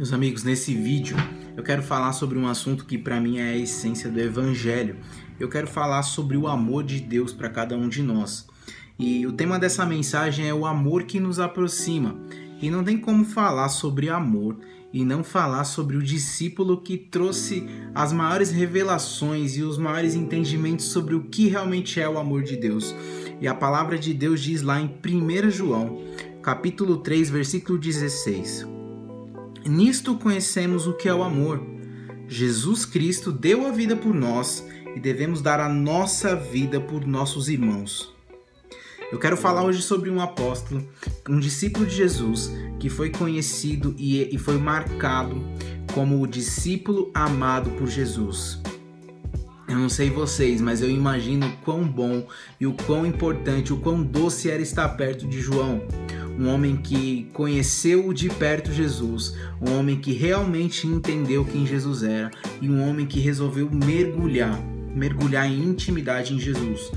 Meus 0.00 0.14
amigos, 0.14 0.44
nesse 0.44 0.74
vídeo 0.74 1.14
eu 1.54 1.62
quero 1.62 1.82
falar 1.82 2.14
sobre 2.14 2.38
um 2.38 2.48
assunto 2.48 2.86
que 2.86 2.96
para 2.96 3.20
mim 3.20 3.36
é 3.36 3.50
a 3.50 3.56
essência 3.58 4.10
do 4.10 4.18
evangelho. 4.18 4.96
Eu 5.38 5.46
quero 5.46 5.66
falar 5.66 6.02
sobre 6.04 6.38
o 6.38 6.48
amor 6.48 6.84
de 6.84 7.00
Deus 7.00 7.34
para 7.34 7.50
cada 7.50 7.76
um 7.76 7.86
de 7.86 8.02
nós. 8.02 8.48
E 8.98 9.26
o 9.26 9.32
tema 9.34 9.58
dessa 9.58 9.84
mensagem 9.84 10.48
é 10.48 10.54
o 10.54 10.64
amor 10.64 11.02
que 11.02 11.20
nos 11.20 11.38
aproxima. 11.38 12.18
E 12.62 12.70
não 12.70 12.82
tem 12.82 12.96
como 12.96 13.26
falar 13.26 13.68
sobre 13.68 14.08
amor 14.08 14.56
e 14.90 15.04
não 15.04 15.22
falar 15.22 15.64
sobre 15.64 15.98
o 15.98 16.02
discípulo 16.02 16.80
que 16.80 16.96
trouxe 16.96 17.66
as 17.94 18.10
maiores 18.10 18.50
revelações 18.50 19.54
e 19.58 19.62
os 19.62 19.76
maiores 19.76 20.14
entendimentos 20.14 20.86
sobre 20.86 21.14
o 21.14 21.24
que 21.24 21.46
realmente 21.46 22.00
é 22.00 22.08
o 22.08 22.16
amor 22.16 22.42
de 22.42 22.56
Deus. 22.56 22.94
E 23.38 23.46
a 23.46 23.54
palavra 23.54 23.98
de 23.98 24.14
Deus 24.14 24.40
diz 24.40 24.62
lá 24.62 24.80
em 24.80 24.86
1 24.86 25.50
João, 25.50 26.02
capítulo 26.42 26.96
3, 26.96 27.28
versículo 27.28 27.78
16: 27.78 28.79
Nisto 29.66 30.16
conhecemos 30.16 30.86
o 30.86 30.94
que 30.94 31.08
é 31.08 31.14
o 31.14 31.22
amor. 31.22 31.60
Jesus 32.26 32.84
Cristo 32.84 33.30
deu 33.30 33.66
a 33.66 33.70
vida 33.70 33.94
por 33.94 34.14
nós 34.14 34.64
e 34.94 35.00
devemos 35.00 35.42
dar 35.42 35.60
a 35.60 35.68
nossa 35.68 36.34
vida 36.34 36.80
por 36.80 37.06
nossos 37.06 37.48
irmãos. 37.48 38.14
Eu 39.12 39.18
quero 39.18 39.36
falar 39.36 39.64
hoje 39.64 39.82
sobre 39.82 40.08
um 40.08 40.20
apóstolo, 40.20 40.86
um 41.28 41.40
discípulo 41.40 41.84
de 41.84 41.94
Jesus, 41.94 42.52
que 42.78 42.88
foi 42.88 43.10
conhecido 43.10 43.94
e, 43.98 44.38
foi 44.38 44.56
marcado 44.56 45.42
como 45.92 46.22
o 46.22 46.26
discípulo 46.26 47.10
amado 47.12 47.70
por 47.70 47.88
Jesus. 47.88 48.60
Eu 49.68 49.76
não 49.76 49.88
sei 49.88 50.10
vocês, 50.10 50.60
mas 50.60 50.80
eu 50.80 50.88
imagino 50.88 51.46
o 51.46 51.56
quão 51.58 51.86
bom 51.86 52.26
e 52.60 52.66
o 52.66 52.72
quão 52.72 53.04
importante, 53.04 53.72
o 53.72 53.78
quão 53.78 54.02
doce 54.02 54.48
era 54.48 54.62
estar 54.62 54.88
perto 54.90 55.26
de 55.26 55.40
João 55.40 55.82
um 56.40 56.48
homem 56.48 56.74
que 56.74 57.28
conheceu 57.34 58.14
de 58.14 58.30
perto 58.30 58.72
Jesus, 58.72 59.36
um 59.60 59.78
homem 59.78 60.00
que 60.00 60.14
realmente 60.14 60.86
entendeu 60.86 61.44
quem 61.44 61.66
Jesus 61.66 62.02
era 62.02 62.30
e 62.62 62.70
um 62.70 62.82
homem 62.88 63.04
que 63.04 63.20
resolveu 63.20 63.70
mergulhar, 63.70 64.58
mergulhar 64.94 65.46
em 65.46 65.62
intimidade 65.62 66.32
em 66.32 66.40
Jesus. 66.40 66.90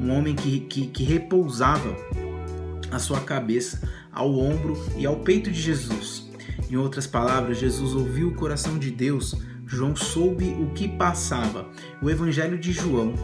Um 0.00 0.10
homem 0.10 0.34
que, 0.34 0.58
que, 0.58 0.88
que 0.88 1.04
repousava 1.04 1.96
a 2.90 2.98
sua 2.98 3.20
cabeça 3.20 3.88
ao 4.10 4.36
ombro 4.36 4.76
e 4.98 5.06
ao 5.06 5.20
peito 5.20 5.48
de 5.48 5.60
Jesus. 5.60 6.28
Em 6.68 6.76
outras 6.76 7.06
palavras, 7.06 7.58
Jesus 7.58 7.94
ouviu 7.94 8.28
o 8.28 8.34
coração 8.34 8.80
de 8.80 8.90
Deus, 8.90 9.36
João 9.64 9.94
soube 9.94 10.56
o 10.60 10.72
que 10.72 10.88
passava. 10.88 11.70
O 12.02 12.10
Evangelho 12.10 12.58
de 12.58 12.72
João 12.72 13.14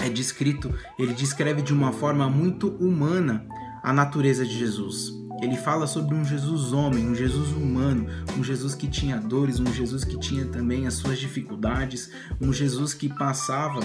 é 0.00 0.08
descrito, 0.08 0.74
ele 0.98 1.14
descreve 1.14 1.62
de 1.62 1.72
uma 1.72 1.92
forma 1.92 2.28
muito 2.28 2.70
humana 2.80 3.46
a 3.86 3.92
natureza 3.92 4.44
de 4.44 4.58
Jesus. 4.58 5.14
Ele 5.40 5.56
fala 5.56 5.86
sobre 5.86 6.12
um 6.12 6.24
Jesus 6.24 6.72
homem, 6.72 7.06
um 7.06 7.14
Jesus 7.14 7.52
humano, 7.52 8.08
um 8.36 8.42
Jesus 8.42 8.74
que 8.74 8.88
tinha 8.88 9.16
dores, 9.16 9.60
um 9.60 9.72
Jesus 9.72 10.02
que 10.02 10.18
tinha 10.18 10.44
também 10.44 10.88
as 10.88 10.94
suas 10.94 11.20
dificuldades, 11.20 12.10
um 12.40 12.52
Jesus 12.52 12.92
que 12.92 13.08
passava 13.08 13.78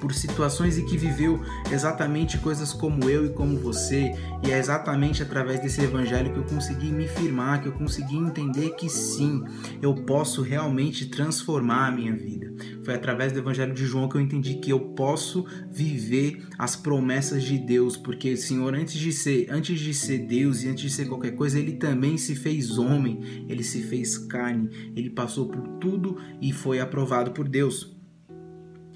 por 0.00 0.12
situações 0.14 0.78
e 0.78 0.84
que 0.84 0.96
viveu 0.96 1.40
exatamente 1.70 2.38
coisas 2.38 2.72
como 2.72 3.08
eu 3.08 3.26
e 3.26 3.30
como 3.30 3.58
você, 3.58 4.12
e 4.46 4.50
é 4.50 4.58
exatamente 4.58 5.22
através 5.22 5.60
desse 5.60 5.82
evangelho 5.82 6.32
que 6.32 6.38
eu 6.38 6.44
consegui 6.44 6.90
me 6.90 7.08
firmar, 7.08 7.62
que 7.62 7.68
eu 7.68 7.72
consegui 7.72 8.16
entender 8.16 8.70
que 8.76 8.88
sim, 8.88 9.42
eu 9.80 9.94
posso 9.94 10.42
realmente 10.42 11.06
transformar 11.06 11.88
a 11.88 11.90
minha 11.90 12.14
vida. 12.14 12.54
Foi 12.82 12.94
através 12.94 13.32
do 13.32 13.38
evangelho 13.38 13.74
de 13.74 13.84
João 13.84 14.08
que 14.08 14.16
eu 14.16 14.20
entendi 14.20 14.54
que 14.54 14.70
eu 14.70 14.80
posso 14.80 15.44
viver 15.70 16.44
as 16.58 16.76
promessas 16.76 17.42
de 17.42 17.58
Deus, 17.58 17.96
porque 17.96 18.32
o 18.32 18.36
Senhor 18.36 18.74
antes 18.74 18.94
de 18.94 19.12
ser, 19.12 19.46
antes 19.50 19.78
de 19.78 19.92
ser 19.92 20.18
Deus 20.18 20.62
e 20.62 20.68
antes 20.68 20.82
de 20.82 20.90
ser 20.90 21.06
qualquer 21.06 21.32
coisa, 21.32 21.58
ele 21.58 21.72
também 21.72 22.16
se 22.16 22.34
fez 22.34 22.78
homem, 22.78 23.44
ele 23.48 23.62
se 23.62 23.82
fez 23.82 24.16
carne, 24.16 24.92
ele 24.94 25.10
passou 25.10 25.48
por 25.48 25.62
tudo 25.78 26.16
e 26.40 26.52
foi 26.52 26.80
aprovado 26.80 27.32
por 27.32 27.48
Deus. 27.48 27.95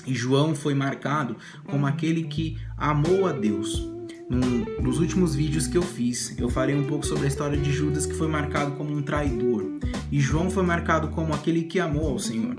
E 0.06 0.14
João 0.14 0.54
foi 0.54 0.74
marcado 0.74 1.36
como 1.64 1.86
aquele 1.86 2.24
que 2.24 2.58
amou 2.76 3.26
a 3.26 3.32
Deus. 3.32 3.88
Num, 4.28 4.64
nos 4.80 5.00
últimos 5.00 5.34
vídeos 5.34 5.66
que 5.66 5.76
eu 5.76 5.82
fiz, 5.82 6.38
eu 6.38 6.48
falei 6.48 6.76
um 6.76 6.86
pouco 6.86 7.04
sobre 7.04 7.24
a 7.24 7.28
história 7.28 7.58
de 7.58 7.72
Judas, 7.72 8.06
que 8.06 8.14
foi 8.14 8.28
marcado 8.28 8.72
como 8.72 8.96
um 8.96 9.02
traidor. 9.02 9.64
E 10.10 10.20
João 10.20 10.50
foi 10.50 10.62
marcado 10.62 11.08
como 11.08 11.34
aquele 11.34 11.64
que 11.64 11.80
amou 11.80 12.08
ao 12.08 12.18
Senhor. 12.18 12.54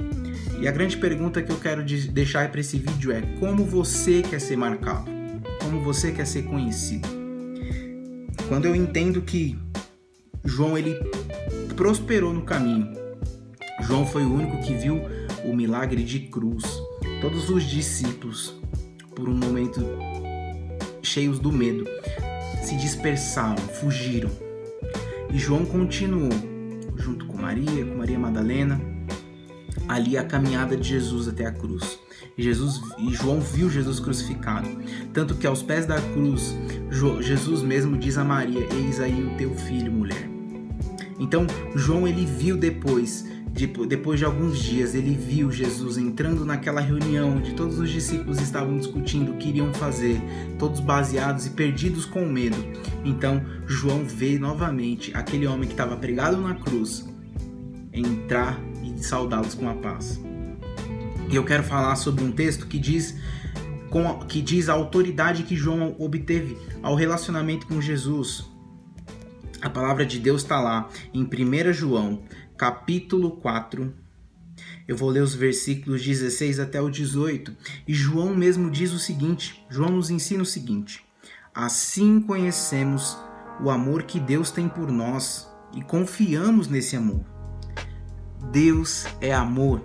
E 0.59 0.68
a 0.68 0.72
grande 0.72 0.97
pergunta 0.97 1.41
que 1.41 1.52
eu 1.52 1.57
quero 1.57 1.84
deixar 1.84 2.52
para 2.52 2.59
esse 2.59 2.78
vídeo 2.78 3.12
é: 3.12 3.22
como 3.40 3.66
você 3.66 4.22
quer 4.22 4.40
ser 4.40 4.58
marcado? 4.58 5.09
Como 5.63 5.81
você 5.81 6.12
quer 6.12 6.28
ser 6.28 6.44
conhecido? 6.44 7.08
Quando 8.47 8.66
eu 8.66 8.75
entendo 8.75 9.22
que 9.22 9.58
João 10.44 10.78
ele 10.78 10.96
prosperou 11.75 12.34
no 12.34 12.41
caminho, 12.41 12.94
João 13.81 14.06
foi 14.06 14.23
o 14.23 14.34
único 14.34 14.62
que 14.62 14.73
viu 14.73 15.02
o 15.46 15.56
milagre 15.56 16.03
de 16.03 16.19
cruz. 16.19 16.81
Todos 17.22 17.52
os 17.52 17.64
discípulos, 17.64 18.59
por 19.16 19.30
um 19.30 19.36
momento 19.36 19.86
cheios 21.04 21.38
do 21.38 21.52
medo, 21.52 21.86
se 22.64 22.76
dispersaram, 22.76 23.62
fugiram. 23.80 24.32
E 25.32 25.38
João 25.38 25.64
continuou, 25.64 26.32
junto 26.98 27.28
com 27.28 27.38
Maria, 27.38 27.86
com 27.86 27.96
Maria 27.96 28.18
Madalena, 28.18 28.82
ali 29.88 30.18
a 30.18 30.24
caminhada 30.24 30.76
de 30.76 30.90
Jesus 30.90 31.28
até 31.28 31.46
a 31.46 31.52
cruz. 31.52 32.00
Jesus, 32.36 32.82
e 32.98 33.14
João 33.14 33.40
viu 33.40 33.70
Jesus 33.70 34.00
crucificado. 34.00 34.68
Tanto 35.14 35.36
que 35.36 35.46
aos 35.46 35.62
pés 35.62 35.86
da 35.86 36.02
cruz, 36.02 36.56
Jesus 37.22 37.62
mesmo 37.62 38.00
diz 38.00 38.18
a 38.18 38.24
Maria: 38.24 38.68
Eis 38.74 39.00
aí 39.00 39.24
o 39.24 39.38
teu 39.38 39.53
filho, 39.56 39.92
mulher. 39.92 40.28
Então, 41.20 41.46
João 41.76 42.08
ele 42.08 42.26
viu 42.26 42.58
depois 42.58 43.28
depois 43.88 44.18
de 44.18 44.26
alguns 44.26 44.60
dias, 44.60 44.96
ele 44.96 45.14
viu 45.14 45.52
Jesus 45.52 45.98
entrando 45.98 46.46
naquela 46.46 46.80
reunião 46.80 47.38
onde 47.38 47.54
todos 47.54 47.80
os 47.80 47.90
discípulos 47.90 48.40
estavam 48.40 48.78
discutindo 48.78 49.34
o 49.34 49.38
que 49.38 49.50
iriam 49.50 49.74
fazer, 49.74 50.22
todos 50.58 50.80
baseados 50.80 51.46
e 51.46 51.50
perdidos 51.50 52.06
com 52.06 52.26
medo. 52.26 52.58
Então, 53.04 53.44
João 53.68 54.06
vê 54.06 54.40
novamente 54.40 55.12
aquele 55.14 55.46
homem 55.46 55.68
que 55.68 55.74
estava 55.74 55.98
pregado 55.98 56.38
na 56.38 56.56
cruz 56.56 57.08
entrar 57.94 58.58
e 58.82 59.04
saudá-los 59.04 59.54
com 59.54 59.70
a 59.70 59.74
paz. 59.74 60.20
E 61.30 61.36
eu 61.36 61.44
quero 61.44 61.64
falar 61.64 61.96
sobre 61.98 62.24
um 62.24 62.32
texto 62.32 62.68
que 62.68 62.80
diz 62.80 63.18
que 64.30 64.42
diz 64.42 64.70
a 64.70 64.74
autoridade 64.74 65.44
que 65.44 65.54
João 65.54 65.98
obteve 66.00 66.58
ao 66.82 66.96
relacionamento 66.96 67.68
com 67.68 67.82
Jesus. 67.82 68.50
A 69.62 69.70
palavra 69.70 70.06
de 70.06 70.18
Deus 70.18 70.44
está 70.44 70.62
lá 70.62 70.90
em 71.14 71.24
1 71.24 71.74
João 71.74 72.24
capítulo 72.62 73.32
4. 73.38 73.92
Eu 74.88 74.96
vou 74.96 75.10
ler 75.10 75.24
os 75.24 75.34
versículos 75.34 76.06
16 76.06 76.60
até 76.60 76.80
o 76.80 76.92
18. 76.92 77.58
E 77.88 77.94
João 77.96 78.36
mesmo 78.36 78.70
diz 78.70 78.94
o 78.94 79.00
seguinte: 79.00 79.66
João 79.68 79.90
nos 79.90 80.12
ensina 80.12 80.44
o 80.44 80.46
seguinte: 80.46 81.04
Assim 81.56 82.22
conhecemos 82.22 83.18
o 83.60 83.72
amor 83.72 84.04
que 84.04 84.20
Deus 84.20 84.52
tem 84.52 84.70
por 84.70 84.92
nós 84.92 85.50
e 85.74 85.82
confiamos 85.82 86.68
nesse 86.68 86.96
amor. 86.96 87.26
Deus 88.52 89.08
é 89.20 89.34
amor, 89.34 89.82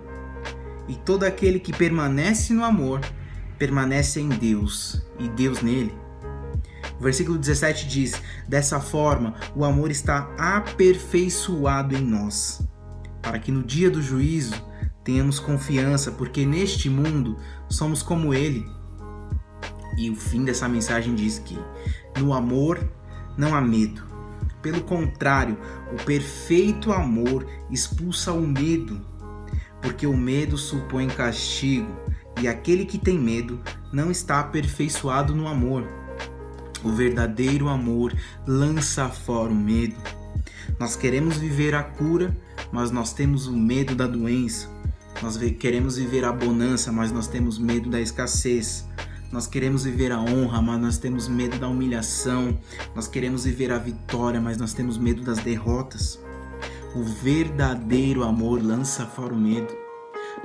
e 0.86 0.96
todo 0.96 1.24
aquele 1.24 1.58
que 1.58 1.72
permanece 1.72 2.52
no 2.52 2.62
amor 2.62 3.00
permanece 3.58 4.20
em 4.20 4.28
Deus 4.28 5.02
e 5.18 5.30
Deus 5.30 5.62
nele. 5.62 5.94
O 6.98 7.02
versículo 7.02 7.38
17 7.38 7.86
diz: 7.86 8.20
Dessa 8.48 8.80
forma, 8.80 9.34
o 9.54 9.64
amor 9.64 9.90
está 9.90 10.30
aperfeiçoado 10.38 11.94
em 11.94 12.02
nós, 12.02 12.65
para 13.26 13.40
que 13.40 13.50
no 13.50 13.64
dia 13.64 13.90
do 13.90 14.00
juízo 14.00 14.54
tenhamos 15.02 15.40
confiança, 15.40 16.12
porque 16.12 16.46
neste 16.46 16.88
mundo 16.88 17.36
somos 17.68 18.00
como 18.00 18.32
Ele. 18.32 18.64
E 19.98 20.08
o 20.08 20.14
fim 20.14 20.44
dessa 20.44 20.68
mensagem 20.68 21.12
diz 21.12 21.40
que 21.40 21.58
no 22.20 22.32
amor 22.32 22.88
não 23.36 23.52
há 23.52 23.60
medo. 23.60 24.00
Pelo 24.62 24.80
contrário, 24.80 25.58
o 25.92 26.04
perfeito 26.04 26.92
amor 26.92 27.44
expulsa 27.68 28.32
o 28.32 28.46
medo, 28.46 29.04
porque 29.82 30.06
o 30.06 30.16
medo 30.16 30.56
supõe 30.56 31.08
castigo, 31.08 31.96
e 32.40 32.46
aquele 32.46 32.84
que 32.84 32.96
tem 32.96 33.18
medo 33.18 33.60
não 33.92 34.08
está 34.08 34.38
aperfeiçoado 34.38 35.34
no 35.34 35.48
amor. 35.48 35.84
O 36.84 36.92
verdadeiro 36.92 37.68
amor 37.68 38.14
lança 38.46 39.08
fora 39.08 39.50
o 39.50 39.56
medo. 39.56 39.96
Nós 40.78 40.94
queremos 40.94 41.38
viver 41.38 41.74
a 41.74 41.82
cura, 41.82 42.36
mas 42.72 42.90
nós 42.90 43.12
temos 43.12 43.46
o 43.46 43.52
medo 43.52 43.94
da 43.94 44.06
doença. 44.06 44.68
Nós 45.22 45.36
queremos 45.36 45.96
viver 45.96 46.24
a 46.24 46.32
bonança, 46.32 46.92
mas 46.92 47.10
nós 47.10 47.26
temos 47.26 47.58
medo 47.58 47.88
da 47.88 48.00
escassez. 48.00 48.86
Nós 49.32 49.46
queremos 49.46 49.84
viver 49.84 50.12
a 50.12 50.20
honra, 50.20 50.60
mas 50.62 50.80
nós 50.80 50.98
temos 50.98 51.28
medo 51.28 51.58
da 51.58 51.68
humilhação. 51.68 52.58
Nós 52.94 53.08
queremos 53.08 53.44
viver 53.44 53.72
a 53.72 53.78
vitória, 53.78 54.40
mas 54.40 54.56
nós 54.58 54.72
temos 54.72 54.98
medo 54.98 55.22
das 55.22 55.38
derrotas. 55.38 56.20
O 56.94 57.02
verdadeiro 57.02 58.22
amor 58.22 58.62
lança 58.62 59.04
fora 59.06 59.34
o 59.34 59.36
medo. 59.36 59.74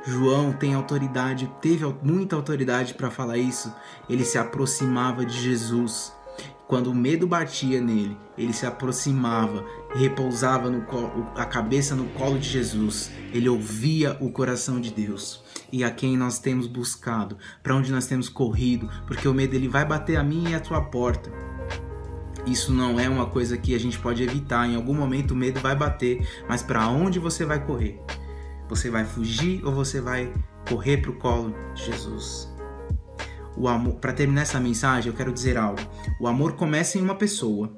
João 0.06 0.52
tem 0.52 0.74
autoridade, 0.74 1.52
teve 1.62 1.86
muita 2.02 2.36
autoridade 2.36 2.94
para 2.94 3.12
falar 3.12 3.38
isso. 3.38 3.74
Ele 4.10 4.26
se 4.26 4.38
aproximava 4.38 5.26
de 5.26 5.40
Jesus 5.40 6.14
quando 6.72 6.88
o 6.88 6.96
medo 6.96 7.28
batia 7.28 7.82
nele, 7.82 8.18
ele 8.38 8.54
se 8.54 8.66
aproximava, 8.66 9.66
repousava 9.94 10.72
colo, 10.84 11.28
a 11.36 11.44
cabeça 11.44 11.94
no 11.96 12.06
colo 12.12 12.40
de 12.40 12.48
Jesus. 12.48 13.12
Ele 13.34 13.50
ouvia 13.50 14.16
o 14.22 14.32
coração 14.32 14.80
de 14.80 14.90
Deus. 14.90 15.44
E 15.70 15.84
a 15.84 15.92
quem 15.92 16.16
nós 16.16 16.40
temos 16.40 16.68
buscado, 16.68 17.38
para 17.62 17.76
onde 17.76 17.92
nós 17.92 18.08
temos 18.08 18.30
corrido, 18.30 18.90
porque 19.06 19.28
o 19.28 19.34
medo 19.34 19.54
ele 19.54 19.68
vai 19.68 19.84
bater 19.84 20.16
a 20.16 20.24
mim 20.24 20.46
e 20.48 20.56
a 20.56 20.62
tua 20.62 20.80
porta. 20.80 21.30
Isso 22.48 22.74
não 22.74 22.98
é 22.98 23.10
uma 23.10 23.26
coisa 23.26 23.58
que 23.58 23.76
a 23.76 23.80
gente 23.80 24.00
pode 24.00 24.24
evitar. 24.24 24.66
Em 24.66 24.78
algum 24.78 24.94
momento 24.94 25.32
o 25.32 25.36
medo 25.36 25.60
vai 25.60 25.76
bater, 25.76 26.26
mas 26.48 26.64
para 26.64 26.88
onde 26.88 27.20
você 27.20 27.44
vai 27.44 27.66
correr? 27.66 28.00
Você 28.70 28.90
vai 28.90 29.04
fugir 29.04 29.62
ou 29.66 29.74
você 29.74 30.00
vai 30.00 30.34
correr 30.70 31.02
para 31.02 31.12
o 31.12 31.16
colo 31.16 31.54
de 31.74 31.88
Jesus? 31.88 32.51
O 33.58 33.68
amor, 33.68 33.96
para 33.96 34.14
terminar 34.14 34.44
essa 34.44 34.60
mensagem, 34.60 35.12
eu 35.12 35.18
quero 35.18 35.34
dizer 35.34 35.58
algo. 35.58 35.82
O 36.20 36.28
amor 36.28 36.54
começa 36.54 36.98
em 36.98 37.02
uma 37.02 37.16
pessoa. 37.16 37.78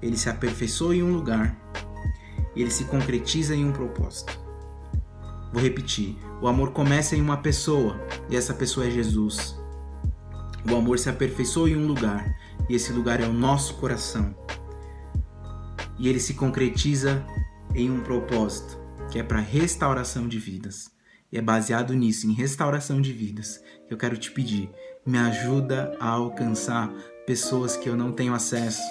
Ele 0.00 0.16
se 0.16 0.28
aperfeiçoa 0.28 0.94
em 0.94 1.02
um 1.02 1.12
lugar. 1.12 1.56
Ele 2.54 2.70
se 2.70 2.84
concretiza 2.84 3.54
em 3.54 3.64
um 3.64 3.72
propósito. 3.72 4.38
Vou 5.52 5.62
repetir. 5.62 6.16
O 6.40 6.46
amor 6.46 6.72
começa 6.72 7.16
em 7.16 7.20
uma 7.20 7.38
pessoa, 7.38 8.00
e 8.28 8.36
essa 8.36 8.54
pessoa 8.54 8.86
é 8.86 8.90
Jesus. 8.90 9.58
O 10.70 10.76
amor 10.76 10.98
se 10.98 11.08
aperfeiçoa 11.08 11.70
em 11.70 11.76
um 11.76 11.86
lugar, 11.86 12.36
e 12.68 12.74
esse 12.74 12.92
lugar 12.92 13.20
é 13.20 13.26
o 13.26 13.32
nosso 13.32 13.74
coração. 13.74 14.34
E 15.98 16.08
ele 16.08 16.20
se 16.20 16.34
concretiza 16.34 17.24
em 17.74 17.90
um 17.90 18.00
propósito, 18.00 18.78
que 19.10 19.18
é 19.18 19.22
para 19.22 19.40
restauração 19.40 20.28
de 20.28 20.38
vidas. 20.38 20.97
E 21.32 21.38
é 21.38 21.42
baseado 21.42 21.94
nisso, 21.94 22.26
em 22.26 22.32
restauração 22.32 23.00
de 23.00 23.12
vidas, 23.12 23.62
que 23.86 23.92
eu 23.92 23.98
quero 23.98 24.16
te 24.16 24.30
pedir. 24.30 24.70
Me 25.04 25.18
ajuda 25.18 25.96
a 26.00 26.08
alcançar 26.08 26.90
pessoas 27.26 27.76
que 27.76 27.88
eu 27.88 27.96
não 27.96 28.12
tenho 28.12 28.34
acesso. 28.34 28.82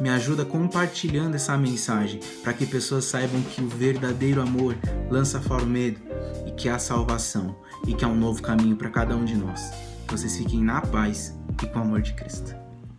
Me 0.00 0.08
ajuda 0.08 0.44
compartilhando 0.44 1.36
essa 1.36 1.56
mensagem 1.56 2.18
para 2.42 2.52
que 2.52 2.66
pessoas 2.66 3.04
saibam 3.04 3.40
que 3.42 3.62
o 3.62 3.68
verdadeiro 3.68 4.40
amor 4.40 4.76
lança 5.08 5.40
fora 5.40 5.62
o 5.62 5.66
medo 5.66 6.00
e 6.46 6.50
que 6.50 6.68
há 6.68 6.78
salvação 6.78 7.56
e 7.86 7.94
que 7.94 8.04
há 8.04 8.08
um 8.08 8.16
novo 8.16 8.42
caminho 8.42 8.76
para 8.76 8.90
cada 8.90 9.16
um 9.16 9.24
de 9.24 9.36
nós. 9.36 9.70
Vocês 10.08 10.36
fiquem 10.36 10.62
na 10.62 10.80
paz 10.80 11.38
e 11.62 11.66
com 11.66 11.78
o 11.78 11.82
amor 11.82 12.02
de 12.02 12.12
Cristo. 12.14 12.63